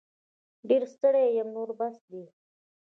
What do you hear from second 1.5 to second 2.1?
نور بس